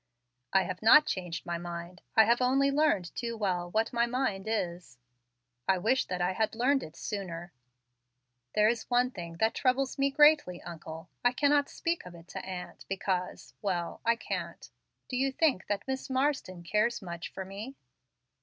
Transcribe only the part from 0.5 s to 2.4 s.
"I have not changed my mind. I